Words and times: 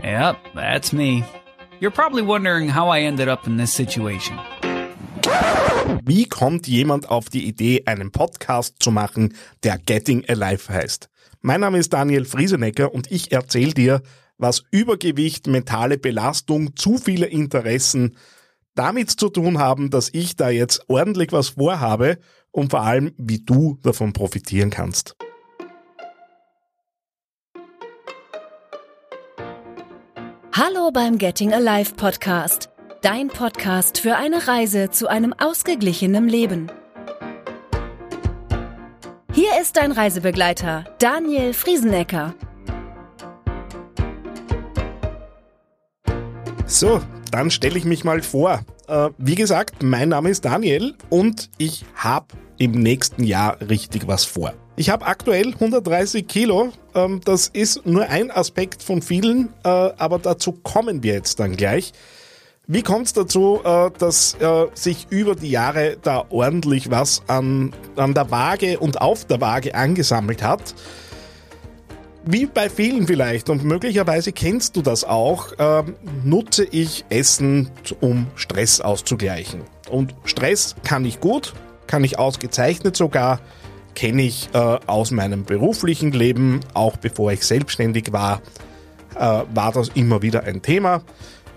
Yep, 0.00 0.36
that's 0.54 0.92
me. 0.92 1.24
You're 1.80 1.90
probably 1.90 2.22
wondering 2.22 2.68
how 2.68 2.88
I 2.88 3.00
ended 3.02 3.28
up 3.28 3.46
in 3.46 3.58
this 3.58 3.72
situation. 3.72 4.38
Wie 6.04 6.24
kommt 6.24 6.66
jemand 6.66 7.08
auf 7.08 7.28
die 7.28 7.46
Idee, 7.46 7.82
einen 7.86 8.10
Podcast 8.10 8.76
zu 8.80 8.90
machen, 8.90 9.34
der 9.62 9.78
Getting 9.78 10.24
Alive 10.28 10.72
heißt? 10.72 11.08
Mein 11.40 11.60
Name 11.60 11.78
ist 11.78 11.92
Daniel 11.92 12.24
Friesenecker 12.24 12.94
und 12.94 13.10
ich 13.10 13.32
erzähle 13.32 13.74
dir, 13.74 14.02
was 14.38 14.62
Übergewicht, 14.70 15.46
mentale 15.46 15.98
Belastung, 15.98 16.74
zu 16.74 16.98
viele 16.98 17.26
Interessen 17.26 18.16
damit 18.74 19.10
zu 19.10 19.28
tun 19.28 19.58
haben, 19.58 19.90
dass 19.90 20.08
ich 20.12 20.36
da 20.36 20.48
jetzt 20.48 20.88
ordentlich 20.88 21.32
was 21.32 21.50
vorhabe 21.50 22.18
und 22.50 22.70
vor 22.70 22.82
allem, 22.82 23.12
wie 23.18 23.40
du 23.40 23.78
davon 23.82 24.12
profitieren 24.12 24.70
kannst. 24.70 25.16
Hallo 30.54 30.90
beim 30.90 31.16
Getting 31.16 31.54
Alive 31.54 31.94
Podcast, 31.94 32.68
dein 33.00 33.28
Podcast 33.28 33.96
für 33.98 34.16
eine 34.16 34.46
Reise 34.48 34.90
zu 34.90 35.08
einem 35.08 35.32
ausgeglichenen 35.32 36.28
Leben. 36.28 36.70
Hier 39.32 39.48
ist 39.62 39.78
dein 39.78 39.92
Reisebegleiter, 39.92 40.84
Daniel 40.98 41.54
Friesenecker. 41.54 42.34
So, 46.66 47.00
dann 47.30 47.50
stelle 47.50 47.78
ich 47.78 47.86
mich 47.86 48.04
mal 48.04 48.20
vor. 48.20 48.60
Äh, 48.88 49.08
wie 49.16 49.36
gesagt, 49.36 49.82
mein 49.82 50.10
Name 50.10 50.28
ist 50.28 50.44
Daniel 50.44 50.94
und 51.08 51.48
ich 51.56 51.86
habe 51.94 52.26
im 52.62 52.72
nächsten 52.72 53.24
Jahr 53.24 53.60
richtig 53.60 54.06
was 54.06 54.24
vor. 54.24 54.54
Ich 54.76 54.88
habe 54.88 55.04
aktuell 55.06 55.48
130 55.48 56.26
Kilo. 56.26 56.70
Ähm, 56.94 57.20
das 57.24 57.48
ist 57.48 57.84
nur 57.84 58.08
ein 58.08 58.30
Aspekt 58.30 58.82
von 58.82 59.02
vielen, 59.02 59.48
äh, 59.64 59.68
aber 59.68 60.18
dazu 60.18 60.52
kommen 60.52 61.02
wir 61.02 61.14
jetzt 61.14 61.40
dann 61.40 61.56
gleich. 61.56 61.92
Wie 62.68 62.82
kommt 62.82 63.06
es 63.06 63.12
dazu, 63.12 63.60
äh, 63.64 63.90
dass 63.98 64.34
äh, 64.34 64.66
sich 64.74 65.08
über 65.10 65.34
die 65.34 65.50
Jahre 65.50 65.98
da 66.00 66.24
ordentlich 66.30 66.90
was 66.90 67.22
an, 67.26 67.74
an 67.96 68.14
der 68.14 68.30
Waage 68.30 68.78
und 68.78 69.00
auf 69.00 69.26
der 69.26 69.40
Waage 69.40 69.74
angesammelt 69.74 70.42
hat? 70.42 70.74
Wie 72.24 72.46
bei 72.46 72.70
vielen 72.70 73.08
vielleicht 73.08 73.50
und 73.50 73.64
möglicherweise 73.64 74.30
kennst 74.30 74.76
du 74.76 74.82
das 74.82 75.02
auch, 75.02 75.52
äh, 75.58 75.82
nutze 76.24 76.64
ich 76.64 77.04
Essen, 77.08 77.68
um 78.00 78.28
Stress 78.36 78.80
auszugleichen. 78.80 79.62
Und 79.90 80.14
Stress 80.24 80.76
kann 80.84 81.04
ich 81.04 81.18
gut, 81.18 81.52
kann 81.86 82.04
ich 82.04 82.18
ausgezeichnet 82.18 82.96
sogar, 82.96 83.40
kenne 83.94 84.22
ich 84.22 84.48
äh, 84.52 84.58
aus 84.58 85.10
meinem 85.10 85.44
beruflichen 85.44 86.12
Leben, 86.12 86.60
auch 86.74 86.96
bevor 86.96 87.32
ich 87.32 87.44
selbstständig 87.44 88.12
war, 88.12 88.40
äh, 89.14 89.42
war 89.54 89.72
das 89.72 89.88
immer 89.94 90.22
wieder 90.22 90.44
ein 90.44 90.62
Thema. 90.62 91.02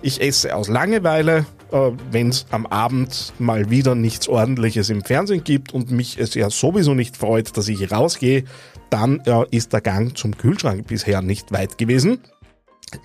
Ich 0.01 0.21
esse 0.21 0.55
aus 0.55 0.67
Langeweile, 0.67 1.45
äh, 1.71 1.91
wenn 2.11 2.29
es 2.29 2.45
am 2.51 2.65
Abend 2.65 3.33
mal 3.39 3.69
wieder 3.69 3.95
nichts 3.95 4.27
Ordentliches 4.27 4.89
im 4.89 5.03
Fernsehen 5.03 5.43
gibt 5.43 5.73
und 5.73 5.91
mich 5.91 6.19
es 6.19 6.33
ja 6.33 6.49
sowieso 6.49 6.93
nicht 6.93 7.17
freut, 7.17 7.55
dass 7.57 7.67
ich 7.67 7.91
rausgehe, 7.91 8.43
dann 8.89 9.21
äh, 9.21 9.45
ist 9.51 9.73
der 9.73 9.81
Gang 9.81 10.15
zum 10.17 10.37
Kühlschrank 10.37 10.87
bisher 10.87 11.21
nicht 11.21 11.51
weit 11.51 11.77
gewesen. 11.77 12.19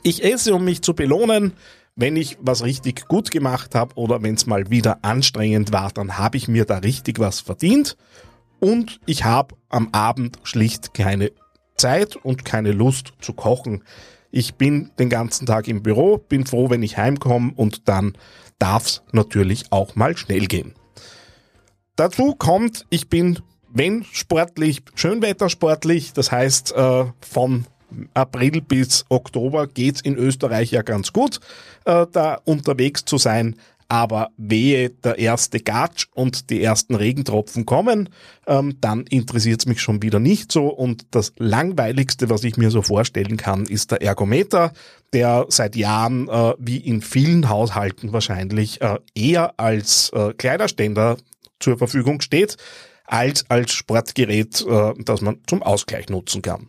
Ich 0.02 0.22
esse, 0.24 0.54
um 0.54 0.64
mich 0.64 0.82
zu 0.82 0.94
belohnen. 0.94 1.52
Wenn 1.96 2.16
ich 2.16 2.38
was 2.40 2.64
richtig 2.64 3.08
gut 3.08 3.30
gemacht 3.30 3.74
habe 3.74 3.94
oder 3.96 4.22
wenn 4.22 4.34
es 4.34 4.46
mal 4.46 4.70
wieder 4.70 4.98
anstrengend 5.02 5.72
war, 5.72 5.90
dann 5.90 6.18
habe 6.18 6.36
ich 6.36 6.48
mir 6.48 6.64
da 6.64 6.78
richtig 6.78 7.18
was 7.18 7.40
verdient. 7.40 7.96
Und 8.60 9.00
ich 9.06 9.24
habe 9.24 9.56
am 9.68 9.88
Abend 9.92 10.38
schlicht 10.42 10.94
keine 10.94 11.32
Zeit 11.76 12.16
und 12.16 12.44
keine 12.44 12.72
Lust 12.72 13.12
zu 13.20 13.32
kochen. 13.32 13.84
Ich 14.30 14.54
bin 14.54 14.90
den 14.98 15.08
ganzen 15.08 15.46
Tag 15.46 15.66
im 15.66 15.82
Büro, 15.82 16.18
bin 16.18 16.46
froh, 16.46 16.70
wenn 16.70 16.82
ich 16.82 16.96
heimkomme 16.96 17.52
und 17.56 17.88
dann 17.88 18.12
darf 18.58 18.86
es 18.86 19.02
natürlich 19.12 19.72
auch 19.72 19.96
mal 19.96 20.16
schnell 20.16 20.46
gehen. 20.46 20.74
Dazu 21.96 22.34
kommt, 22.34 22.86
ich 22.90 23.08
bin 23.08 23.40
wenn 23.72 24.04
sportlich, 24.04 24.82
Schönwettersportlich, 24.94 26.12
das 26.12 26.32
heißt 26.32 26.72
äh, 26.72 27.04
von 27.20 27.66
April 28.14 28.60
bis 28.60 29.04
Oktober 29.08 29.66
geht's 29.66 30.00
in 30.00 30.16
Österreich 30.16 30.70
ja 30.70 30.82
ganz 30.82 31.12
gut, 31.12 31.40
äh, 31.84 32.06
da 32.12 32.40
unterwegs 32.44 33.04
zu 33.04 33.18
sein. 33.18 33.56
Aber 33.88 34.30
wehe 34.36 34.90
der 34.90 35.18
erste 35.18 35.58
Gatsch 35.58 36.06
und 36.14 36.48
die 36.48 36.62
ersten 36.62 36.94
Regentropfen 36.94 37.66
kommen, 37.66 38.08
ähm, 38.46 38.76
dann 38.80 39.02
interessiert's 39.02 39.66
mich 39.66 39.82
schon 39.82 40.00
wieder 40.00 40.20
nicht 40.20 40.52
so. 40.52 40.68
Und 40.68 41.06
das 41.10 41.32
Langweiligste, 41.38 42.30
was 42.30 42.44
ich 42.44 42.56
mir 42.56 42.70
so 42.70 42.82
vorstellen 42.82 43.36
kann, 43.36 43.66
ist 43.66 43.90
der 43.90 44.00
Ergometer, 44.00 44.72
der 45.12 45.46
seit 45.48 45.74
Jahren, 45.74 46.28
äh, 46.28 46.54
wie 46.58 46.76
in 46.76 47.02
vielen 47.02 47.48
Haushalten 47.48 48.12
wahrscheinlich, 48.12 48.80
äh, 48.80 48.98
eher 49.16 49.58
als 49.58 50.12
äh, 50.14 50.34
Kleiderständer 50.34 51.16
zur 51.58 51.76
Verfügung 51.76 52.20
steht 52.20 52.56
als 53.10 53.44
als 53.50 53.72
Sportgerät, 53.72 54.64
äh, 54.66 54.94
das 54.98 55.20
man 55.20 55.40
zum 55.46 55.62
Ausgleich 55.62 56.08
nutzen 56.08 56.42
kann. 56.42 56.68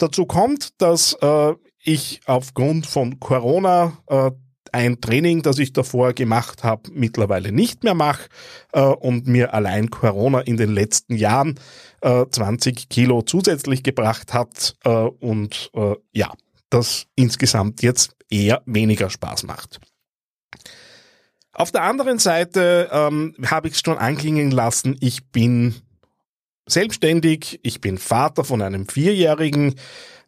Dazu 0.00 0.24
kommt, 0.24 0.80
dass 0.80 1.12
äh, 1.20 1.54
ich 1.82 2.22
aufgrund 2.24 2.86
von 2.86 3.20
Corona 3.20 3.98
äh, 4.06 4.30
ein 4.72 5.00
Training, 5.02 5.42
das 5.42 5.58
ich 5.58 5.74
davor 5.74 6.14
gemacht 6.14 6.64
habe, 6.64 6.90
mittlerweile 6.92 7.52
nicht 7.52 7.84
mehr 7.84 7.92
mache 7.92 8.28
äh, 8.72 8.80
und 8.80 9.26
mir 9.26 9.52
allein 9.52 9.90
Corona 9.90 10.40
in 10.40 10.56
den 10.56 10.70
letzten 10.70 11.16
Jahren 11.16 11.60
äh, 12.00 12.24
20 12.30 12.88
Kilo 12.88 13.20
zusätzlich 13.20 13.82
gebracht 13.82 14.32
hat 14.32 14.74
äh, 14.84 14.90
und 14.90 15.70
äh, 15.74 15.96
ja, 16.12 16.32
das 16.70 17.06
insgesamt 17.14 17.82
jetzt 17.82 18.16
eher 18.30 18.62
weniger 18.64 19.10
Spaß 19.10 19.42
macht. 19.42 19.80
Auf 21.52 21.72
der 21.72 21.82
anderen 21.82 22.18
Seite 22.18 22.88
ähm, 22.90 23.34
habe 23.44 23.68
ich 23.68 23.74
es 23.74 23.82
schon 23.84 23.98
anklingen 23.98 24.50
lassen, 24.50 24.96
ich 25.00 25.26
bin 25.26 25.74
selbstständig, 26.70 27.60
ich 27.62 27.80
bin 27.80 27.98
Vater 27.98 28.44
von 28.44 28.62
einem 28.62 28.88
Vierjährigen 28.88 29.74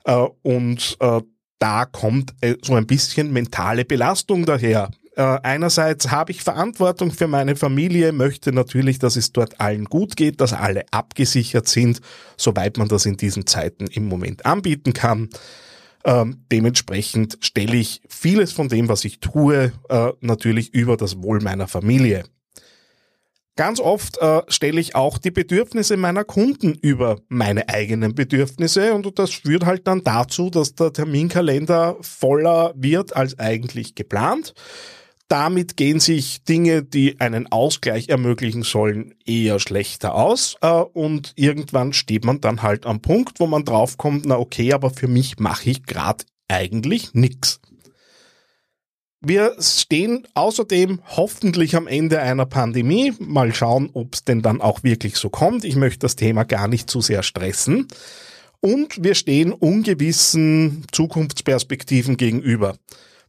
äh, 0.04 0.26
und 0.42 0.96
äh, 1.00 1.20
da 1.58 1.84
kommt 1.84 2.34
äh, 2.40 2.56
so 2.62 2.74
ein 2.74 2.86
bisschen 2.86 3.32
mentale 3.32 3.84
Belastung 3.84 4.44
daher. 4.44 4.90
Äh, 5.14 5.22
einerseits 5.22 6.10
habe 6.10 6.32
ich 6.32 6.42
Verantwortung 6.42 7.10
für 7.10 7.28
meine 7.28 7.54
Familie, 7.54 8.12
möchte 8.12 8.52
natürlich, 8.52 8.98
dass 8.98 9.16
es 9.16 9.32
dort 9.32 9.60
allen 9.60 9.84
gut 9.84 10.16
geht, 10.16 10.40
dass 10.40 10.54
alle 10.54 10.84
abgesichert 10.90 11.68
sind, 11.68 12.00
soweit 12.36 12.78
man 12.78 12.88
das 12.88 13.04
in 13.04 13.16
diesen 13.16 13.46
Zeiten 13.46 13.86
im 13.88 14.08
Moment 14.08 14.46
anbieten 14.46 14.94
kann. 14.94 15.28
Ähm, 16.04 16.44
dementsprechend 16.50 17.38
stelle 17.40 17.76
ich 17.76 18.00
vieles 18.08 18.52
von 18.52 18.68
dem, 18.68 18.88
was 18.88 19.04
ich 19.04 19.20
tue, 19.20 19.72
äh, 19.88 20.12
natürlich 20.20 20.74
über 20.74 20.96
das 20.96 21.22
Wohl 21.22 21.40
meiner 21.40 21.68
Familie. 21.68 22.24
Ganz 23.54 23.80
oft 23.80 24.16
äh, 24.18 24.40
stelle 24.48 24.80
ich 24.80 24.94
auch 24.94 25.18
die 25.18 25.30
Bedürfnisse 25.30 25.98
meiner 25.98 26.24
Kunden 26.24 26.72
über 26.74 27.20
meine 27.28 27.68
eigenen 27.68 28.14
Bedürfnisse 28.14 28.94
und 28.94 29.18
das 29.18 29.30
führt 29.30 29.66
halt 29.66 29.86
dann 29.86 30.02
dazu, 30.04 30.48
dass 30.48 30.74
der 30.74 30.92
Terminkalender 30.92 31.96
voller 32.00 32.72
wird 32.74 33.14
als 33.14 33.38
eigentlich 33.38 33.94
geplant. 33.94 34.54
Damit 35.28 35.76
gehen 35.76 36.00
sich 36.00 36.44
Dinge, 36.44 36.82
die 36.82 37.20
einen 37.20 37.50
Ausgleich 37.50 38.08
ermöglichen 38.08 38.62
sollen, 38.62 39.14
eher 39.24 39.58
schlechter 39.60 40.14
aus. 40.14 40.56
Äh, 40.60 40.70
und 40.70 41.32
irgendwann 41.36 41.92
steht 41.92 42.24
man 42.24 42.40
dann 42.40 42.62
halt 42.62 42.86
am 42.86 43.00
Punkt, 43.00 43.38
wo 43.38 43.46
man 43.46 43.64
draufkommt, 43.64 44.24
na 44.26 44.38
okay, 44.38 44.72
aber 44.72 44.90
für 44.90 45.08
mich 45.08 45.38
mache 45.38 45.70
ich 45.70 45.84
gerade 45.84 46.24
eigentlich 46.48 47.14
nix. 47.14 47.60
Wir 49.24 49.54
stehen 49.60 50.26
außerdem 50.34 51.00
hoffentlich 51.06 51.76
am 51.76 51.86
Ende 51.86 52.20
einer 52.20 52.44
Pandemie. 52.44 53.12
Mal 53.20 53.54
schauen, 53.54 53.88
ob 53.92 54.14
es 54.14 54.24
denn 54.24 54.42
dann 54.42 54.60
auch 54.60 54.82
wirklich 54.82 55.16
so 55.16 55.30
kommt. 55.30 55.64
Ich 55.64 55.76
möchte 55.76 56.00
das 56.00 56.16
Thema 56.16 56.42
gar 56.44 56.66
nicht 56.66 56.90
zu 56.90 57.00
sehr 57.00 57.22
stressen. 57.22 57.86
Und 58.58 59.04
wir 59.04 59.14
stehen 59.14 59.52
ungewissen 59.52 60.84
Zukunftsperspektiven 60.90 62.16
gegenüber. 62.16 62.76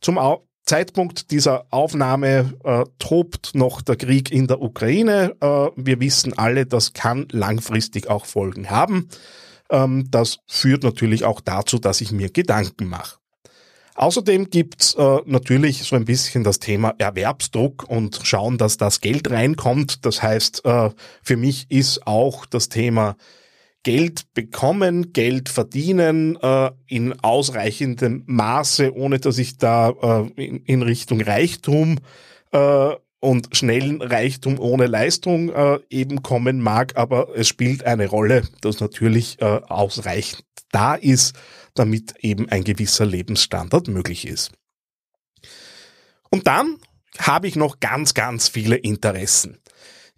Zum 0.01 0.17
Zeitpunkt 0.65 1.29
dieser 1.29 1.65
Aufnahme 1.69 2.53
äh, 2.63 2.85
tobt 2.97 3.53
noch 3.53 3.81
der 3.81 3.95
Krieg 3.95 4.31
in 4.31 4.47
der 4.47 4.61
Ukraine. 4.61 5.35
Äh, 5.41 5.69
wir 5.75 5.99
wissen 5.99 6.35
alle, 6.35 6.65
das 6.65 6.93
kann 6.93 7.27
langfristig 7.31 8.09
auch 8.09 8.25
Folgen 8.25 8.71
haben. 8.71 9.09
Ähm, 9.69 10.07
das 10.09 10.39
führt 10.47 10.83
natürlich 10.83 11.23
auch 11.23 11.41
dazu, 11.41 11.77
dass 11.77 12.01
ich 12.01 12.11
mir 12.11 12.31
Gedanken 12.31 12.87
mache. 12.87 13.17
Außerdem 14.03 14.49
gibt's 14.49 14.95
äh, 14.95 15.19
natürlich 15.25 15.83
so 15.83 15.95
ein 15.95 16.03
bisschen 16.03 16.43
das 16.43 16.59
Thema 16.59 16.93
Erwerbsdruck 16.97 17.85
und 17.87 18.19
schauen, 18.23 18.57
dass 18.57 18.75
das 18.75 18.99
Geld 18.99 19.31
reinkommt. 19.31 20.05
Das 20.05 20.21
heißt, 20.21 20.65
äh, 20.65 20.89
für 21.21 21.37
mich 21.37 21.67
ist 21.71 22.05
auch 22.05 22.45
das 22.45 22.67
Thema 22.67 23.15
Geld 23.83 24.33
bekommen, 24.33 25.13
Geld 25.13 25.47
verdienen 25.47 26.37
äh, 26.41 26.71
in 26.87 27.17
ausreichendem 27.21 28.23
Maße, 28.25 28.93
ohne 28.93 29.19
dass 29.19 29.37
ich 29.37 29.57
da 29.57 29.91
äh, 29.91 30.43
in, 30.47 30.57
in, 30.65 30.81
Richtung 30.81 31.21
Reichtum 31.21 31.99
äh, 32.51 32.89
und 33.23 33.55
schnellen 33.55 34.01
Reichtum 34.01 34.59
ohne 34.59 34.85
Leistung 34.85 35.49
äh, 35.49 35.79
eben 35.89 36.23
kommen 36.23 36.59
mag, 36.59 36.97
aber 36.97 37.29
es 37.37 37.47
spielt 37.47 37.85
eine 37.85 38.07
Rolle, 38.07 38.43
dass 38.59 38.81
natürlich 38.81 39.41
äh, 39.41 39.45
ausreichend 39.45 40.43
da 40.71 40.95
ist, 40.95 41.33
damit 41.73 42.15
eben 42.19 42.49
ein 42.49 42.65
gewisser 42.65 43.05
Lebensstandard 43.05 43.87
möglich 43.87 44.27
ist. 44.27 44.51
Und 46.31 46.47
dann 46.47 46.79
habe 47.17 47.47
ich 47.47 47.55
noch 47.55 47.79
ganz, 47.79 48.13
ganz 48.13 48.49
viele 48.49 48.75
Interessen. 48.75 49.57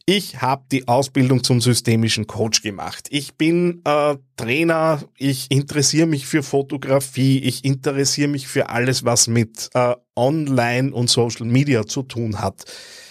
Ich 0.08 0.40
habe 0.40 0.66
die 0.72 0.88
Ausbildung 0.88 1.44
zum 1.44 1.62
systemischen 1.62 2.28
Coach 2.28 2.62
gemacht. 2.62 3.08
Ich 3.10 3.34
bin 3.34 3.82
äh, 3.86 4.16
Trainer, 4.38 5.02
ich 5.18 5.50
interessiere 5.50 6.06
mich 6.06 6.28
für 6.28 6.44
Fotografie, 6.44 7.40
ich 7.40 7.66
interessiere 7.66 8.28
mich 8.28 8.48
für 8.48 8.70
alles, 8.70 9.04
was 9.04 9.28
mit 9.28 9.72
äh, 9.74 9.96
Online 10.16 10.94
und 10.94 11.10
Social 11.10 11.48
Media 11.48 11.88
zu 11.88 12.04
tun 12.04 12.40
hat. 12.40 12.66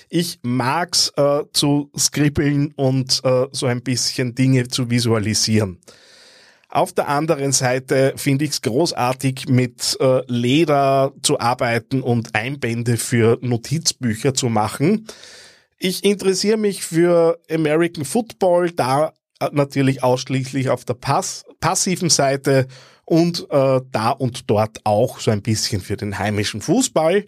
Ich 0.08 0.38
mag's 0.42 1.12
äh, 1.16 1.42
zu 1.52 1.90
skribbeln 1.98 2.72
und 2.76 3.20
äh, 3.24 3.48
so 3.50 3.66
ein 3.66 3.82
bisschen 3.82 4.36
Dinge 4.36 4.68
zu 4.68 4.88
visualisieren. 4.88 5.80
Auf 6.68 6.92
der 6.92 7.08
anderen 7.08 7.50
Seite 7.50 8.14
finde 8.14 8.44
ich 8.44 8.52
es 8.52 8.62
großartig, 8.62 9.48
mit 9.48 9.96
äh, 9.98 10.22
Leder 10.28 11.12
zu 11.22 11.40
arbeiten 11.40 12.02
und 12.02 12.36
Einbände 12.36 12.98
für 12.98 13.36
Notizbücher 13.40 14.32
zu 14.34 14.48
machen. 14.48 15.08
Ich 15.78 16.04
interessiere 16.04 16.56
mich 16.56 16.84
für 16.84 17.40
American 17.50 18.04
Football, 18.04 18.70
da 18.70 19.12
äh, 19.40 19.48
natürlich 19.52 20.02
ausschließlich 20.02 20.70
auf 20.70 20.84
der 20.84 20.94
Pass 20.94 21.44
passiven 21.60 22.10
Seite 22.10 22.66
und 23.04 23.46
äh, 23.50 23.80
da 23.90 24.10
und 24.10 24.50
dort 24.50 24.80
auch 24.84 25.20
so 25.20 25.30
ein 25.30 25.42
bisschen 25.42 25.80
für 25.80 25.96
den 25.96 26.18
heimischen 26.18 26.60
Fußball. 26.60 27.26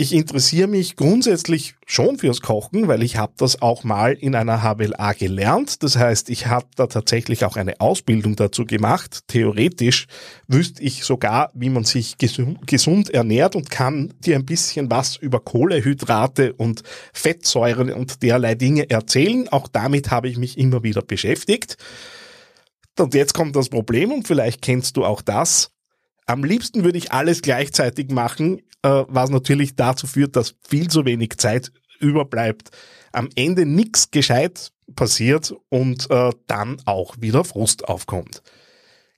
Ich 0.00 0.12
interessiere 0.12 0.68
mich 0.68 0.94
grundsätzlich 0.94 1.74
schon 1.84 2.18
fürs 2.18 2.40
Kochen, 2.40 2.86
weil 2.86 3.02
ich 3.02 3.16
habe 3.16 3.32
das 3.36 3.60
auch 3.60 3.82
mal 3.82 4.12
in 4.12 4.36
einer 4.36 4.62
HWLA 4.62 5.12
gelernt. 5.14 5.82
Das 5.82 5.96
heißt, 5.96 6.30
ich 6.30 6.46
habe 6.46 6.68
da 6.76 6.86
tatsächlich 6.86 7.44
auch 7.44 7.56
eine 7.56 7.80
Ausbildung 7.80 8.36
dazu 8.36 8.64
gemacht. 8.64 9.22
Theoretisch 9.26 10.06
wüsste 10.46 10.84
ich 10.84 11.02
sogar, 11.02 11.50
wie 11.52 11.68
man 11.68 11.82
sich 11.82 12.16
gesund 12.16 13.10
ernährt 13.10 13.56
und 13.56 13.72
kann 13.72 14.14
dir 14.20 14.36
ein 14.36 14.46
bisschen 14.46 14.88
was 14.88 15.16
über 15.16 15.40
Kohlehydrate 15.40 16.52
und 16.52 16.84
Fettsäuren 17.12 17.92
und 17.92 18.22
derlei 18.22 18.54
Dinge 18.54 18.88
erzählen. 18.88 19.48
Auch 19.48 19.66
damit 19.66 20.12
habe 20.12 20.28
ich 20.28 20.38
mich 20.38 20.58
immer 20.58 20.84
wieder 20.84 21.02
beschäftigt. 21.02 21.76
Und 22.96 23.14
jetzt 23.14 23.34
kommt 23.34 23.56
das 23.56 23.68
Problem 23.68 24.12
und 24.12 24.28
vielleicht 24.28 24.62
kennst 24.62 24.96
du 24.96 25.04
auch 25.04 25.22
das. 25.22 25.72
Am 26.26 26.44
liebsten 26.44 26.84
würde 26.84 26.98
ich 26.98 27.10
alles 27.10 27.42
gleichzeitig 27.42 28.10
machen, 28.10 28.60
äh, 28.82 29.04
was 29.08 29.30
natürlich 29.30 29.76
dazu 29.76 30.06
führt, 30.06 30.36
dass 30.36 30.54
viel 30.66 30.88
zu 30.88 31.04
wenig 31.04 31.38
Zeit 31.38 31.72
überbleibt. 32.00 32.70
Am 33.12 33.28
Ende 33.34 33.66
nichts 33.66 34.10
gescheit 34.10 34.72
passiert 34.94 35.54
und 35.68 36.10
äh, 36.10 36.30
dann 36.46 36.80
auch 36.84 37.16
wieder 37.20 37.44
Frust 37.44 37.88
aufkommt. 37.88 38.42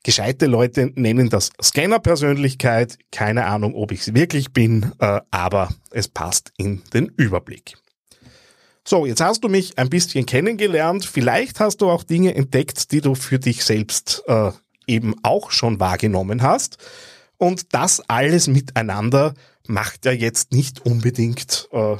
Gescheite 0.03 0.47
Leute 0.47 0.93
nennen 0.95 1.29
das 1.29 1.51
Scanner-Persönlichkeit. 1.61 2.99
Keine 3.13 3.45
Ahnung, 3.45 3.75
ob 3.75 3.93
ich 3.93 4.01
es 4.01 4.15
wirklich 4.15 4.53
bin, 4.53 4.93
äh, 4.99 5.21
aber 5.31 5.69
es 5.91 6.09
passt 6.09 6.53
in 6.57 6.83
den 6.95 7.13
Überblick. 7.17 7.77
So, 8.87 9.05
jetzt 9.05 9.21
hast 9.21 9.45
du 9.45 9.49
mich 9.49 9.79
ein 9.79 9.91
bisschen 9.91 10.25
kennengelernt. 10.25 11.05
Vielleicht 11.05 11.61
hast 11.61 11.83
du 11.83 11.91
auch 11.91 12.03
Dinge 12.03 12.35
entdeckt, 12.35 12.93
die 12.93 13.03
du 13.03 13.15
für 13.15 13.39
dich 13.39 13.63
selbst 13.63 14.23
äh, 14.27 14.53
eben 14.87 15.15
auch 15.23 15.51
schon 15.51 15.81
wahrgenommen 15.81 16.43
hast. 16.43 16.79
Und 17.41 17.73
das 17.73 18.03
alles 18.07 18.49
miteinander 18.49 19.33
macht 19.67 20.05
ja 20.05 20.13
jetzt 20.13 20.53
nicht 20.53 20.85
unbedingt 20.85 21.71
äh, 21.73 21.97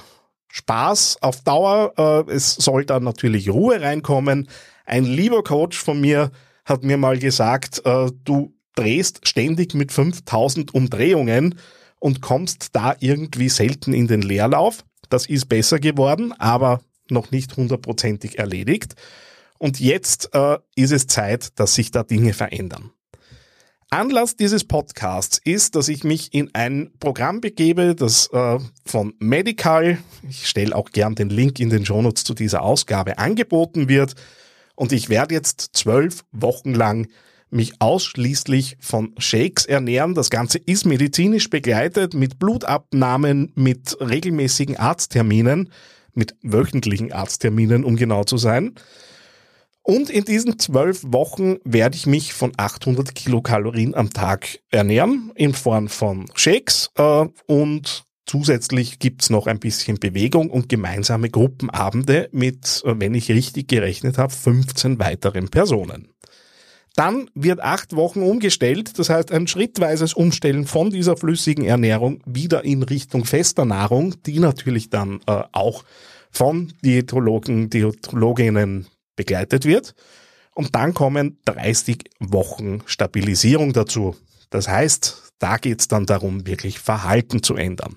Spaß 0.49 1.23
auf 1.23 1.41
Dauer. 1.41 1.95
Äh, 1.97 2.31
es 2.31 2.57
soll 2.57 2.85
da 2.85 3.01
natürlich 3.01 3.49
Ruhe 3.49 3.81
reinkommen. 3.81 4.51
Ein 4.85 5.05
lieber 5.05 5.43
Coach 5.43 5.79
von 5.79 5.99
mir 5.99 6.31
hat 6.67 6.85
mir 6.85 6.99
mal 6.99 7.19
gesagt, 7.19 7.81
äh, 7.87 8.11
du 8.23 8.53
drehst 8.75 9.27
ständig 9.27 9.73
mit 9.73 9.93
5000 9.93 10.75
Umdrehungen 10.75 11.59
und 11.99 12.21
kommst 12.21 12.77
da 12.77 12.95
irgendwie 13.01 13.49
selten 13.49 13.95
in 13.95 14.09
den 14.09 14.21
Leerlauf. 14.21 14.85
Das 15.09 15.25
ist 15.25 15.49
besser 15.49 15.79
geworden, 15.81 16.35
aber 16.39 16.83
noch 17.09 17.31
nicht 17.31 17.57
hundertprozentig 17.57 18.39
erledigt. 18.39 18.95
Und 19.59 19.81
jetzt 19.81 20.35
äh, 20.35 20.59
ist 20.75 20.93
es 20.93 21.07
Zeit, 21.07 21.59
dass 21.59 21.75
sich 21.75 21.93
da 21.93 22.03
Dinge 22.03 22.35
verändern. 22.35 22.93
Anlass 23.93 24.37
dieses 24.37 24.63
Podcasts 24.63 25.41
ist, 25.45 25.75
dass 25.75 25.89
ich 25.89 26.05
mich 26.05 26.33
in 26.33 26.51
ein 26.55 26.93
Programm 27.01 27.41
begebe, 27.41 27.97
das 27.97 28.29
äh, 28.33 28.61
von 28.87 29.15
Medical, 29.19 29.99
ich 30.29 30.47
stelle 30.47 30.77
auch 30.77 30.91
gern 30.91 31.17
den 31.17 31.29
Link 31.29 31.59
in 31.59 31.71
den 31.71 31.85
Shownotes 31.85 32.23
zu 32.23 32.35
dieser 32.35 32.63
Ausgabe, 32.63 33.19
angeboten 33.19 33.89
wird. 33.89 34.15
Und 34.77 34.93
ich 34.93 35.09
werde 35.09 35.35
jetzt 35.35 35.71
zwölf 35.73 36.25
Wochen 36.31 36.73
lang 36.73 37.09
mich 37.51 37.81
ausschließlich 37.81 38.77
von 38.79 39.13
Shakes 39.19 39.67
ernähren. 39.67 40.15
Das 40.15 40.31
Ganze 40.31 40.59
ist 40.59 40.87
medizinisch 40.87 41.51
begleitet 41.51 42.15
mit 42.15 42.39
Blutabnahmen, 42.39 43.51
mit 43.57 43.97
regelmäßigen 44.01 44.77
Arztterminen, 44.77 45.73
mit 46.15 46.37
wöchentlichen 46.43 47.11
Arztterminen, 47.11 47.85
um 47.85 47.97
genau 47.97 48.23
zu 48.23 48.37
sein. 48.37 48.77
Und 49.83 50.11
in 50.11 50.25
diesen 50.25 50.59
zwölf 50.59 51.03
Wochen 51.07 51.57
werde 51.65 51.97
ich 51.97 52.07
mich 52.07 52.33
von 52.35 52.53
800 52.57 53.15
Kilokalorien 53.15 53.95
am 53.95 54.11
Tag 54.11 54.61
ernähren 54.71 55.33
in 55.35 55.55
Form 55.55 55.89
von 55.89 56.27
Shakes 56.35 56.91
äh, 56.97 57.27
und 57.47 58.05
zusätzlich 58.27 58.99
gibt's 58.99 59.31
noch 59.31 59.47
ein 59.47 59.59
bisschen 59.59 59.99
Bewegung 59.99 60.51
und 60.51 60.69
gemeinsame 60.69 61.31
Gruppenabende 61.31 62.29
mit, 62.33 62.83
äh, 62.85 62.95
wenn 62.99 63.15
ich 63.15 63.31
richtig 63.31 63.69
gerechnet 63.69 64.19
habe, 64.19 64.33
15 64.33 64.99
weiteren 64.99 65.49
Personen. 65.49 66.09
Dann 66.95 67.31
wird 67.35 67.61
acht 67.61 67.97
Wochen 67.97 68.21
umgestellt, 68.23 68.99
das 68.99 69.09
heißt 69.09 69.33
ein 69.33 69.47
schrittweises 69.47 70.13
Umstellen 70.13 70.67
von 70.67 70.91
dieser 70.91 71.17
flüssigen 71.17 71.65
Ernährung 71.65 72.23
wieder 72.27 72.65
in 72.65 72.83
Richtung 72.83 73.25
fester 73.25 73.65
Nahrung, 73.65 74.23
die 74.27 74.41
natürlich 74.41 74.91
dann 74.91 75.21
äh, 75.27 75.43
auch 75.53 75.85
von 76.31 76.73
Diätologen, 76.85 77.71
Diätologinnen 77.71 78.87
begleitet 79.21 79.67
wird. 79.67 79.95
Und 80.55 80.75
dann 80.75 80.95
kommen 80.95 81.39
30 81.45 82.05
Wochen 82.21 82.83
Stabilisierung 82.87 83.75
dazu. 83.75 84.17
Das 84.49 84.67
heißt, 84.67 85.33
da 85.39 85.59
geht 85.59 85.81
es 85.81 85.89
dann 85.89 86.07
darum, 86.07 86.47
wirklich 86.47 86.79
Verhalten 86.79 87.43
zu 87.43 87.55
ändern. 87.55 87.97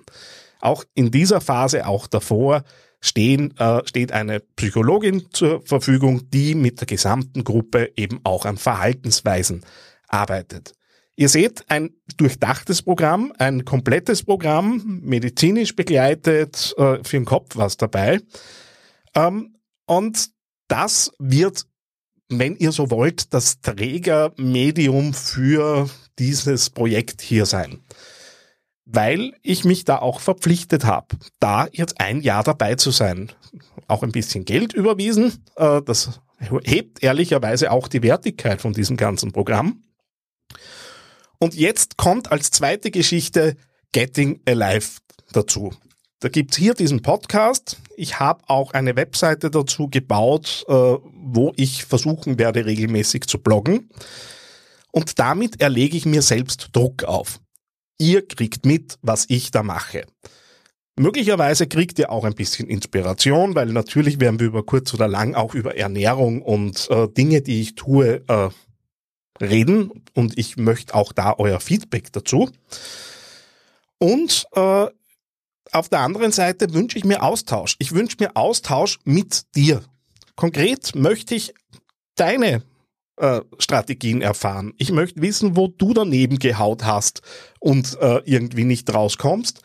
Auch 0.59 0.83
in 0.93 1.11
dieser 1.11 1.39
Phase, 1.39 1.87
auch 1.87 2.07
davor, 2.07 2.63
stehen, 2.99 3.55
äh, 3.57 3.81
steht 3.85 4.11
eine 4.11 4.41
Psychologin 4.57 5.27
zur 5.31 5.61
Verfügung, 5.65 6.29
die 6.29 6.55
mit 6.55 6.79
der 6.79 6.87
gesamten 6.87 7.43
Gruppe 7.43 7.91
eben 7.95 8.19
auch 8.23 8.45
an 8.45 8.57
Verhaltensweisen 8.57 9.65
arbeitet. 10.07 10.73
Ihr 11.15 11.29
seht 11.29 11.63
ein 11.69 11.91
durchdachtes 12.17 12.81
Programm, 12.81 13.33
ein 13.37 13.65
komplettes 13.65 14.23
Programm, 14.23 14.99
medizinisch 15.03 15.75
begleitet, 15.75 16.73
äh, 16.77 17.03
für 17.03 17.17
den 17.17 17.25
Kopf 17.25 17.55
was 17.55 17.77
dabei. 17.77 18.19
Ähm, 19.15 19.55
und 19.85 20.32
das 20.73 21.11
wird, 21.19 21.67
wenn 22.29 22.55
ihr 22.55 22.71
so 22.71 22.89
wollt, 22.89 23.31
das 23.35 23.61
Trägermedium 23.61 25.13
für 25.13 25.87
dieses 26.17 26.71
Projekt 26.71 27.21
hier 27.21 27.45
sein. 27.45 27.83
Weil 28.83 29.35
ich 29.43 29.65
mich 29.65 29.85
da 29.85 29.99
auch 29.99 30.19
verpflichtet 30.19 30.83
habe, 30.83 31.15
da 31.39 31.67
jetzt 31.71 32.01
ein 32.01 32.21
Jahr 32.21 32.43
dabei 32.43 32.73
zu 32.73 32.89
sein. 32.89 33.31
Auch 33.87 34.01
ein 34.01 34.11
bisschen 34.11 34.45
Geld 34.45 34.73
überwiesen. 34.73 35.45
Äh, 35.57 35.83
das 35.83 36.19
hebt 36.39 37.03
ehrlicherweise 37.03 37.69
auch 37.69 37.87
die 37.87 38.01
Wertigkeit 38.01 38.59
von 38.59 38.73
diesem 38.73 38.97
ganzen 38.97 39.31
Programm. 39.31 39.83
Und 41.37 41.53
jetzt 41.53 41.97
kommt 41.97 42.31
als 42.31 42.49
zweite 42.49 42.89
Geschichte 42.89 43.57
Getting 43.91 44.41
Alive 44.47 45.01
dazu. 45.33 45.71
Da 46.23 46.29
gibt's 46.29 46.55
hier 46.55 46.73
diesen 46.73 47.01
Podcast. 47.01 47.81
Ich 47.97 48.17
habe 48.21 48.43
auch 48.47 48.71
eine 48.71 48.95
Webseite 48.95 49.51
dazu 49.51 49.89
gebaut, 49.89 50.63
äh, 50.69 50.71
wo 50.71 51.51
ich 51.57 51.83
versuchen 51.83 52.39
werde, 52.39 52.65
regelmäßig 52.65 53.23
zu 53.27 53.39
bloggen. 53.39 53.89
Und 54.93 55.19
damit 55.19 55.59
erlege 55.59 55.97
ich 55.97 56.05
mir 56.05 56.21
selbst 56.21 56.69
Druck 56.71 57.03
auf. 57.03 57.41
Ihr 57.97 58.25
kriegt 58.25 58.65
mit, 58.65 58.97
was 59.01 59.25
ich 59.27 59.51
da 59.51 59.63
mache. 59.63 60.05
Möglicherweise 60.95 61.67
kriegt 61.67 61.99
ihr 61.99 62.09
auch 62.09 62.23
ein 62.23 62.35
bisschen 62.35 62.69
Inspiration, 62.69 63.53
weil 63.53 63.73
natürlich 63.73 64.21
werden 64.21 64.39
wir 64.39 64.47
über 64.47 64.63
kurz 64.63 64.93
oder 64.93 65.09
lang 65.09 65.35
auch 65.35 65.53
über 65.53 65.75
Ernährung 65.75 66.41
und 66.41 66.89
äh, 66.89 67.09
Dinge, 67.09 67.41
die 67.41 67.59
ich 67.59 67.75
tue, 67.75 68.23
äh, 68.29 68.49
reden. 69.43 70.05
Und 70.13 70.37
ich 70.37 70.55
möchte 70.55 70.95
auch 70.95 71.11
da 71.11 71.35
euer 71.37 71.59
Feedback 71.59 72.13
dazu. 72.13 72.49
Und 73.97 74.45
äh, 74.55 74.87
auf 75.73 75.89
der 75.89 75.99
anderen 75.99 76.31
Seite 76.31 76.73
wünsche 76.73 76.97
ich 76.97 77.05
mir 77.05 77.23
Austausch. 77.23 77.75
Ich 77.79 77.93
wünsche 77.93 78.17
mir 78.19 78.35
Austausch 78.35 78.99
mit 79.03 79.55
dir. 79.55 79.83
Konkret 80.35 80.95
möchte 80.95 81.35
ich 81.35 81.53
deine 82.15 82.63
äh, 83.17 83.41
Strategien 83.59 84.21
erfahren. 84.21 84.73
Ich 84.77 84.91
möchte 84.91 85.21
wissen, 85.21 85.55
wo 85.55 85.67
du 85.67 85.93
daneben 85.93 86.39
gehaut 86.39 86.83
hast 86.83 87.21
und 87.59 87.97
äh, 87.99 88.21
irgendwie 88.25 88.65
nicht 88.65 88.91
rauskommst. 88.93 89.61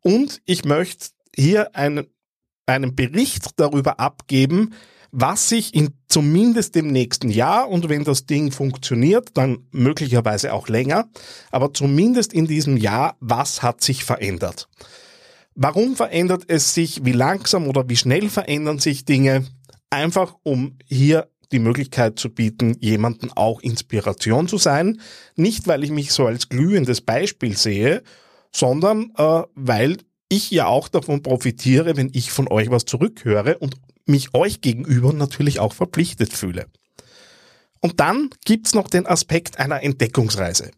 Und 0.00 0.40
ich 0.44 0.64
möchte 0.64 1.08
hier 1.34 1.74
ein, 1.74 2.06
einen 2.66 2.94
Bericht 2.94 3.50
darüber 3.56 4.00
abgeben, 4.00 4.74
was 5.12 5.50
sich 5.50 5.74
in 5.74 5.90
zumindest 6.08 6.74
dem 6.74 6.88
nächsten 6.88 7.28
Jahr 7.28 7.68
und 7.68 7.90
wenn 7.90 8.02
das 8.02 8.24
Ding 8.24 8.50
funktioniert, 8.50 9.30
dann 9.34 9.66
möglicherweise 9.70 10.54
auch 10.54 10.68
länger, 10.68 11.10
aber 11.50 11.74
zumindest 11.74 12.32
in 12.32 12.46
diesem 12.46 12.78
Jahr, 12.78 13.16
was 13.20 13.62
hat 13.62 13.82
sich 13.82 14.04
verändert? 14.04 14.68
Warum 15.54 15.96
verändert 15.96 16.44
es 16.48 16.74
sich? 16.74 17.04
Wie 17.04 17.12
langsam 17.12 17.68
oder 17.68 17.88
wie 17.88 17.96
schnell 17.96 18.28
verändern 18.28 18.78
sich 18.78 19.04
Dinge? 19.04 19.46
Einfach 19.90 20.36
um 20.42 20.78
hier 20.86 21.28
die 21.52 21.58
Möglichkeit 21.58 22.18
zu 22.18 22.30
bieten, 22.30 22.76
jemanden 22.80 23.30
auch 23.32 23.60
Inspiration 23.60 24.48
zu 24.48 24.56
sein. 24.56 25.00
Nicht, 25.36 25.66
weil 25.66 25.84
ich 25.84 25.90
mich 25.90 26.12
so 26.12 26.26
als 26.26 26.48
glühendes 26.48 27.02
Beispiel 27.02 27.56
sehe, 27.56 28.02
sondern 28.50 29.12
äh, 29.16 29.42
weil 29.54 29.98
ich 30.28 30.50
ja 30.50 30.66
auch 30.66 30.88
davon 30.88 31.22
profitiere, 31.22 31.96
wenn 31.96 32.10
ich 32.14 32.32
von 32.32 32.48
euch 32.48 32.70
was 32.70 32.86
zurückhöre 32.86 33.58
und 33.58 33.76
mich 34.06 34.34
euch 34.34 34.62
gegenüber 34.62 35.12
natürlich 35.12 35.60
auch 35.60 35.74
verpflichtet 35.74 36.32
fühle. 36.32 36.66
Und 37.80 38.00
dann 38.00 38.30
gibt's 38.44 38.74
noch 38.74 38.88
den 38.88 39.06
Aspekt 39.06 39.58
einer 39.58 39.82
Entdeckungsreise. 39.82 40.70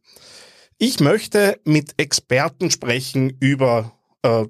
Ich 0.79 0.99
möchte 0.99 1.61
mit 1.65 1.95
Experten 1.99 2.71
sprechen 2.71 3.37
über 3.39 3.93
äh, 4.23 4.47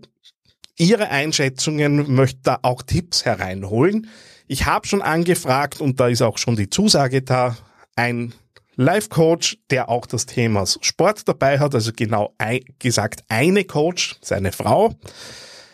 ihre 0.77 1.11
Einschätzungen, 1.11 2.15
möchte 2.15 2.41
da 2.43 2.59
auch 2.63 2.83
Tipps 2.83 3.25
hereinholen. 3.25 4.09
Ich 4.47 4.67
habe 4.67 4.87
schon 4.87 5.03
angefragt 5.03 5.81
und 5.81 6.01
da 6.01 6.09
ist 6.09 6.23
auch 6.23 6.39
schon 6.39 6.57
die 6.57 6.71
Zusage 6.71 7.23
da, 7.23 7.57
ein 7.97 8.35
Life-Coach, 8.77 9.59
der 9.71 9.89
auch 9.89 10.07
das 10.07 10.27
Thema 10.27 10.67
Sport 10.67 11.29
dabei 11.29 11.59
hat, 11.61 11.75
also 11.75 11.93
genau 11.95 12.35
ein, 12.39 12.61
gesagt 12.79 13.25
eine 13.29 13.65
Coach, 13.65 14.17
seine 14.21 14.53
Frau, 14.53 14.95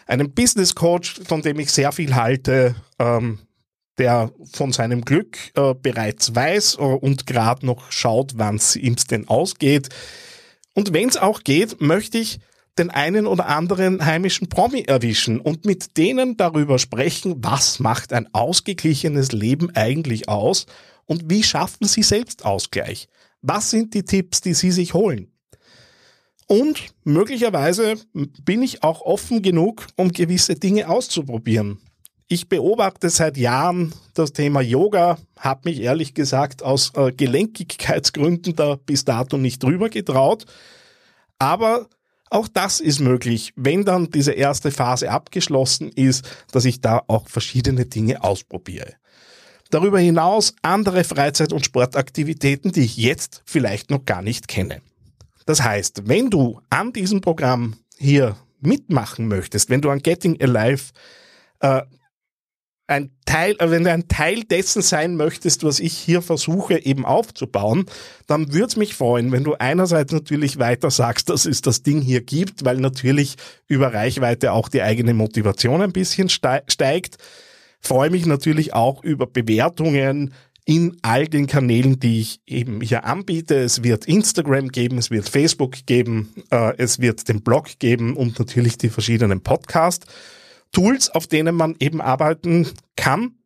einen 0.07 0.33
Business-Coach, 0.35 1.23
von 1.27 1.43
dem 1.43 1.59
ich 1.61 1.71
sehr 1.73 1.93
viel 1.93 2.15
halte, 2.15 2.75
ähm, 2.99 3.39
der 3.99 4.33
von 4.53 4.73
seinem 4.73 5.05
Glück 5.05 5.39
äh, 5.55 5.75
bereits 5.75 6.35
weiß 6.35 6.77
äh, 6.77 6.83
und 6.83 7.27
gerade 7.27 7.65
noch 7.65 7.91
schaut, 7.91 8.33
wann 8.37 8.57
es 8.57 8.77
ihm 8.77 8.97
denn 9.11 9.29
ausgeht. 9.29 9.89
Und 10.75 10.93
wenn 10.93 11.09
es 11.09 11.17
auch 11.17 11.41
geht, 11.43 11.81
möchte 11.81 12.19
ich 12.19 12.41
den 12.81 12.91
einen 12.91 13.27
oder 13.27 13.47
anderen 13.47 14.05
heimischen 14.05 14.49
Promi 14.49 14.83
erwischen 14.83 15.39
und 15.39 15.67
mit 15.67 15.99
denen 15.99 16.37
darüber 16.37 16.79
sprechen, 16.79 17.37
was 17.45 17.79
macht 17.79 18.13
ein 18.13 18.33
ausgeglichenes 18.33 19.33
Leben 19.33 19.71
eigentlich 19.77 20.29
aus 20.29 20.67
und 21.05 21.31
wie 21.31 21.43
schaffen 21.43 21.87
Sie 21.87 22.03
Selbstausgleich? 22.03 23.09
Was 23.43 23.71
sind 23.71 23.93
die 23.95 24.05
Tipps, 24.05 24.41
die 24.41 24.55
Sie 24.55 24.71
sich 24.71 24.95
holen? 24.95 25.31
Und 26.47 26.87
möglicherweise 27.05 27.97
bin 28.45 28.63
ich 28.63 28.83
auch 28.83 29.03
offen 29.03 29.43
genug, 29.43 29.87
um 29.97 30.11
gewisse 30.11 30.55
Dinge 30.55 30.89
auszuprobieren. 30.89 31.79
Ich 32.29 32.49
beobachte 32.49 33.11
seit 33.11 33.37
Jahren 33.37 33.93
das 34.15 34.33
Thema 34.33 34.61
Yoga, 34.61 35.19
habe 35.39 35.69
mich 35.69 35.81
ehrlich 35.81 36.15
gesagt 36.15 36.63
aus 36.63 36.93
äh, 36.95 37.13
Gelenkigkeitsgründen 37.13 38.57
da 38.57 38.77
bis 38.77 39.05
dato 39.05 39.37
nicht 39.37 39.63
drüber 39.63 39.91
getraut. 39.91 40.47
Aber 41.39 41.89
auch 42.31 42.49
das 42.49 42.81
ist 42.81 43.01
möglich, 43.01 43.53
wenn 43.57 43.85
dann 43.85 44.11
diese 44.11 44.33
erste 44.33 44.71
Phase 44.71 45.11
abgeschlossen 45.11 45.91
ist, 45.91 46.29
dass 46.53 46.65
ich 46.65 46.81
da 46.81 47.03
auch 47.09 47.29
verschiedene 47.29 47.87
Dinge 47.87 48.23
ausprobiere. 48.23 48.95
Darüber 49.71 49.99
hinaus 50.01 50.55
andere 50.63 51.05
Freizeit- 51.05 51.53
und 51.53 51.65
Sportaktivitäten, 51.65 52.73
die 52.73 52.83
ich 52.83 52.97
jetzt 52.97 53.43
vielleicht 53.45 53.91
noch 53.91 54.05
gar 54.05 54.23
nicht 54.23 54.49
kenne. 54.49 54.81
Das 55.47 55.63
heißt, 55.63 56.09
wenn 56.09 56.31
du 56.31 56.61
an 56.71 56.93
diesem 56.93 57.21
Programm 57.21 57.77
hier 57.99 58.37
mitmachen 58.61 59.29
möchtest, 59.29 59.71
wenn 59.71 59.81
du 59.81 59.91
an 59.91 60.01
Getting 60.01 60.41
Alive 60.41 60.93
äh, 61.61 61.83
ein 62.91 63.11
Teil, 63.25 63.57
äh, 63.59 63.71
wenn 63.71 63.85
du 63.85 63.93
ein 63.93 64.09
Teil 64.09 64.45
dessen 64.45 64.83
sein 64.83 65.17
möchtest, 65.17 65.65
was 65.65 65.81
ich 65.81 65.97
hier 65.97 66.23
versuche 66.23 66.79
eben 66.85 67.05
aufzubauen, 67.05 67.87
dann 68.27 68.53
würde 68.53 68.67
es 68.67 68.77
mich 68.77 68.95
freuen, 68.95 69.33
wenn 69.33 69.45
du 69.45 69.55
einerseits 69.55 70.13
natürlich 70.13 70.59
weiter 70.59 70.91
sagst, 70.91 71.31
dass 71.31 71.47
es 71.47 71.63
das 71.63 71.83
Ding 71.83 72.01
hier 72.01 72.23
gibt, 72.23 72.65
weil 72.65 72.77
natürlich 72.77 73.37
über 73.69 73.95
Reichweite 73.95 74.53
auch 74.53 74.69
die 74.69 74.83
eigene 74.83 75.15
Motivation 75.15 75.83
ein 75.83 75.93
bisschen 75.93 76.29
steigt 76.29 77.19
freue 77.81 78.11
mich 78.11 78.27
natürlich 78.27 78.75
auch 78.75 79.03
über 79.03 79.27
Bewertungen 79.27 80.35
in 80.67 80.97
all 81.03 81.27
den 81.27 81.47
Kanälen, 81.47 81.99
die 81.99 82.21
ich 82.21 82.41
eben 82.47 82.81
hier 82.81 83.05
anbiete. 83.05 83.57
Es 83.57 83.83
wird 83.83 84.05
Instagram 84.05 84.69
geben, 84.69 84.99
es 84.99 85.11
wird 85.11 85.29
Facebook 85.29 85.87
geben, 85.87 86.33
äh, 86.51 86.77
es 86.77 87.01
wird 87.01 87.29
den 87.29 87.43
Blog 87.43 87.79
geben 87.79 88.15
und 88.15 88.39
natürlich 88.39 88.79
die 88.79 88.91
verschiedenen 88.91 89.41
Podcast-Tools, 90.71 91.11
auf 91.11 91.27
denen 91.27 91.55
man 91.55 91.77
eben 91.79 92.01
arbeiten 92.01 92.69
kann. 92.97 93.37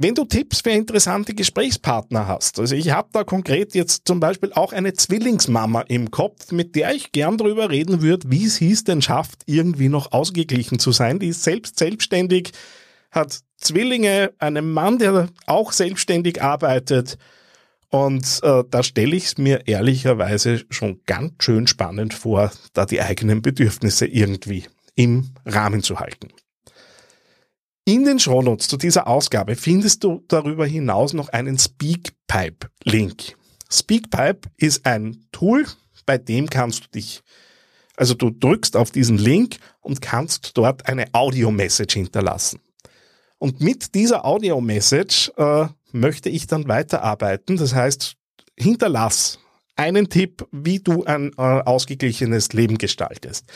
Wenn 0.00 0.14
du 0.14 0.24
Tipps 0.24 0.60
für 0.60 0.70
interessante 0.70 1.34
Gesprächspartner 1.34 2.28
hast, 2.28 2.60
also 2.60 2.76
ich 2.76 2.92
habe 2.92 3.08
da 3.12 3.24
konkret 3.24 3.74
jetzt 3.74 4.06
zum 4.06 4.20
Beispiel 4.20 4.52
auch 4.52 4.72
eine 4.72 4.92
Zwillingsmama 4.92 5.80
im 5.82 6.12
Kopf, 6.12 6.52
mit 6.52 6.76
der 6.76 6.94
ich 6.94 7.10
gern 7.10 7.36
darüber 7.36 7.68
reden 7.68 8.00
würde, 8.00 8.30
wie 8.30 8.46
sie 8.46 8.70
es 8.70 8.84
denn 8.84 9.02
schafft, 9.02 9.42
irgendwie 9.46 9.88
noch 9.88 10.12
ausgeglichen 10.12 10.78
zu 10.78 10.92
sein. 10.92 11.18
Die 11.18 11.28
ist 11.28 11.42
selbst 11.42 11.80
selbstständig, 11.80 12.52
hat 13.10 13.40
Zwillinge, 13.56 14.32
einen 14.38 14.70
Mann, 14.70 14.98
der 14.98 15.30
auch 15.46 15.72
selbstständig 15.72 16.42
arbeitet. 16.42 17.18
Und 17.90 18.38
äh, 18.44 18.62
da 18.70 18.84
stelle 18.84 19.16
ich 19.16 19.24
es 19.24 19.38
mir 19.38 19.66
ehrlicherweise 19.66 20.64
schon 20.70 21.00
ganz 21.06 21.32
schön 21.42 21.66
spannend 21.66 22.14
vor, 22.14 22.52
da 22.72 22.86
die 22.86 23.00
eigenen 23.00 23.42
Bedürfnisse 23.42 24.06
irgendwie 24.06 24.66
im 24.98 25.30
Rahmen 25.46 25.82
zu 25.82 26.00
halten. 26.00 26.28
In 27.84 28.04
den 28.04 28.18
Shownotes 28.18 28.66
zu 28.66 28.76
dieser 28.76 29.06
Ausgabe 29.06 29.54
findest 29.54 30.02
du 30.02 30.24
darüber 30.26 30.66
hinaus 30.66 31.14
noch 31.14 31.28
einen 31.28 31.56
Speakpipe-Link. 31.56 33.36
Speakpipe 33.70 34.50
ist 34.56 34.84
ein 34.84 35.24
Tool, 35.30 35.66
bei 36.04 36.18
dem 36.18 36.50
kannst 36.50 36.84
du 36.84 36.88
dich, 36.88 37.22
also 37.96 38.14
du 38.14 38.30
drückst 38.30 38.76
auf 38.76 38.90
diesen 38.90 39.18
Link 39.18 39.58
und 39.80 40.02
kannst 40.02 40.56
dort 40.58 40.88
eine 40.88 41.06
Audio-Message 41.12 41.94
hinterlassen. 41.94 42.60
Und 43.38 43.60
mit 43.60 43.94
dieser 43.94 44.24
Audio-Message 44.24 45.30
äh, 45.36 45.68
möchte 45.92 46.28
ich 46.28 46.48
dann 46.48 46.66
weiterarbeiten. 46.66 47.56
Das 47.56 47.72
heißt, 47.72 48.16
hinterlass 48.58 49.38
einen 49.78 50.08
Tipp, 50.08 50.46
wie 50.52 50.80
du 50.80 51.04
ein 51.04 51.32
äh, 51.38 51.42
ausgeglichenes 51.42 52.52
Leben 52.52 52.78
gestaltest. 52.78 53.46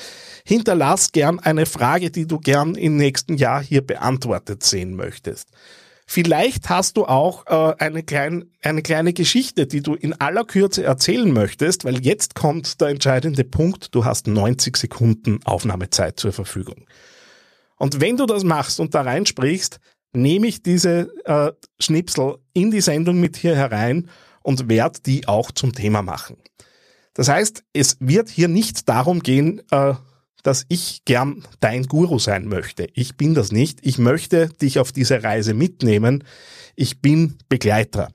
Hinterlass 0.46 1.12
gern 1.12 1.40
eine 1.40 1.66
Frage, 1.66 2.10
die 2.10 2.26
du 2.26 2.38
gern 2.38 2.74
im 2.74 2.96
nächsten 2.96 3.36
Jahr 3.36 3.62
hier 3.62 3.86
beantwortet 3.86 4.62
sehen 4.62 4.94
möchtest. 4.94 5.48
Vielleicht 6.06 6.68
hast 6.68 6.96
du 6.96 7.06
auch 7.06 7.46
äh, 7.46 7.74
eine, 7.78 8.02
klein, 8.02 8.50
eine 8.62 8.82
kleine 8.82 9.12
Geschichte, 9.12 9.66
die 9.66 9.82
du 9.82 9.94
in 9.94 10.12
aller 10.20 10.44
Kürze 10.44 10.84
erzählen 10.84 11.32
möchtest, 11.32 11.84
weil 11.84 12.04
jetzt 12.04 12.34
kommt 12.34 12.80
der 12.80 12.88
entscheidende 12.88 13.44
Punkt. 13.44 13.94
Du 13.94 14.04
hast 14.04 14.26
90 14.26 14.76
Sekunden 14.76 15.40
Aufnahmezeit 15.44 16.20
zur 16.20 16.32
Verfügung. 16.32 16.86
Und 17.76 18.00
wenn 18.00 18.16
du 18.16 18.26
das 18.26 18.44
machst 18.44 18.78
und 18.78 18.94
da 18.94 19.02
reinsprichst, 19.02 19.80
nehme 20.12 20.46
ich 20.46 20.62
diese 20.62 21.08
äh, 21.24 21.52
Schnipsel 21.80 22.36
in 22.52 22.70
die 22.70 22.80
Sendung 22.80 23.18
mit 23.18 23.36
hier 23.36 23.56
herein 23.56 24.08
und 24.42 24.68
werde 24.68 25.00
die 25.04 25.28
auch 25.28 25.50
zum 25.50 25.72
Thema 25.72 26.02
machen. 26.02 26.36
Das 27.14 27.28
heißt, 27.28 27.64
es 27.72 27.96
wird 28.00 28.28
hier 28.28 28.48
nicht 28.48 28.88
darum 28.88 29.20
gehen, 29.20 29.62
äh, 29.70 29.94
dass 30.42 30.64
ich 30.68 31.04
gern 31.04 31.44
dein 31.60 31.84
Guru 31.84 32.18
sein 32.18 32.48
möchte. 32.48 32.88
Ich 32.94 33.16
bin 33.16 33.34
das 33.34 33.52
nicht. 33.52 33.78
Ich 33.82 33.98
möchte 33.98 34.48
dich 34.48 34.78
auf 34.78 34.90
diese 34.90 35.22
Reise 35.22 35.54
mitnehmen. 35.54 36.24
Ich 36.74 37.00
bin 37.00 37.38
Begleiter. 37.48 38.08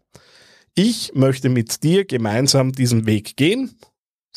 Ich 0.76 1.14
möchte 1.14 1.50
mit 1.50 1.84
dir 1.84 2.06
gemeinsam 2.06 2.72
diesen 2.74 3.06
Weg 3.06 3.38
gehen 3.38 3.78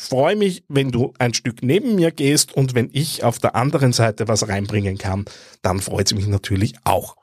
freue 0.01 0.37
mich, 0.37 0.65
wenn 0.69 0.91
du 0.91 1.13
ein 1.19 1.35
Stück 1.35 1.63
neben 1.63 1.95
mir 1.95 2.11
gehst 2.11 2.55
und 2.55 2.75
wenn 2.75 2.89
ich 2.93 3.23
auf 3.23 3.39
der 3.39 3.55
anderen 3.55 3.93
Seite 3.93 4.29
was 4.29 4.49
reinbringen 4.49 4.99
kann, 4.99 5.27
dann 5.63 5.81
freut 5.81 6.07
es 6.07 6.15
mich 6.15 6.27
natürlich 6.27 6.75
auch. 6.85 7.17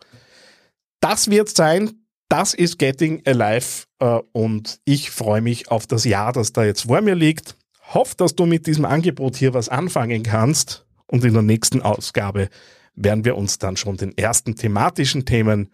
Das 0.99 1.29
wird 1.29 1.49
sein, 1.49 2.06
das 2.29 2.53
ist 2.53 2.77
Getting 2.77 3.21
Alive 3.25 3.85
äh, 3.99 4.19
und 4.31 4.79
ich 4.85 5.11
freue 5.11 5.41
mich 5.41 5.71
auf 5.71 5.87
das 5.87 6.03
Jahr, 6.05 6.33
das 6.33 6.53
da 6.53 6.63
jetzt 6.63 6.83
vor 6.83 7.01
mir 7.01 7.15
liegt. 7.15 7.55
Hoffe, 7.93 8.15
dass 8.17 8.35
du 8.35 8.45
mit 8.45 8.67
diesem 8.67 8.85
Angebot 8.85 9.37
hier 9.37 9.53
was 9.53 9.69
anfangen 9.69 10.23
kannst 10.23 10.85
und 11.07 11.23
in 11.23 11.33
der 11.33 11.41
nächsten 11.41 11.81
Ausgabe 11.81 12.49
werden 12.95 13.23
wir 13.25 13.37
uns 13.37 13.59
dann 13.59 13.77
schon 13.77 13.97
den 13.97 14.17
ersten 14.17 14.55
thematischen 14.55 15.25
Themen 15.25 15.69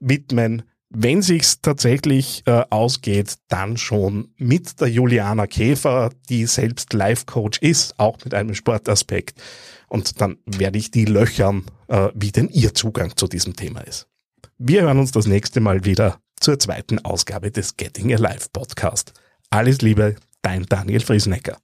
widmen, 0.00 0.62
wenn 0.94 1.22
sich's 1.22 1.60
tatsächlich 1.62 2.42
äh, 2.46 2.64
ausgeht, 2.68 3.36
dann 3.48 3.78
schon 3.78 4.28
mit 4.36 4.80
der 4.80 4.88
Juliana 4.88 5.46
Käfer, 5.46 6.10
die 6.28 6.44
selbst 6.44 6.92
Life-Coach 6.92 7.60
ist, 7.60 7.98
auch 7.98 8.18
mit 8.24 8.34
einem 8.34 8.54
Sportaspekt. 8.54 9.40
Und 9.88 10.20
dann 10.20 10.36
werde 10.44 10.78
ich 10.78 10.90
die 10.90 11.06
löchern, 11.06 11.64
äh, 11.88 12.10
wie 12.14 12.30
denn 12.30 12.48
ihr 12.48 12.74
Zugang 12.74 13.16
zu 13.16 13.26
diesem 13.26 13.56
Thema 13.56 13.80
ist. 13.80 14.06
Wir 14.64 14.82
hören 14.82 15.00
uns 15.00 15.10
das 15.10 15.26
nächste 15.26 15.58
Mal 15.58 15.84
wieder 15.84 16.20
zur 16.38 16.56
zweiten 16.56 17.04
Ausgabe 17.04 17.50
des 17.50 17.76
Getting 17.76 18.14
Alive 18.14 18.46
Podcast. 18.52 19.12
Alles 19.50 19.82
Liebe, 19.82 20.14
dein 20.40 20.66
Daniel 20.66 21.00
Friesenecker. 21.00 21.56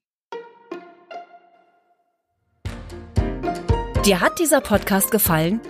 Dir 4.05 4.21
hat 4.21 4.41
dieser 4.41 4.61
Podcast 4.61 5.13
gefallen? 5.13 5.61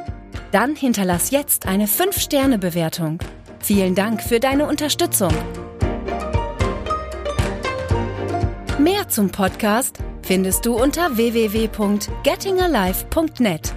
Dann 0.53 0.75
hinterlass 0.75 1.31
jetzt 1.31 1.67
eine 1.67 1.85
5-Sterne-Bewertung. 1.85 3.19
Vielen 3.61 3.95
Dank 3.95 4.23
für 4.23 4.41
deine 4.41 4.67
Unterstützung. 4.67 5.35
Mehr 8.79 9.07
zum 9.09 9.29
Podcast 9.29 9.99
findest 10.23 10.65
du 10.65 10.83
unter 10.83 11.19
www.gettingalive.net. 11.19 13.75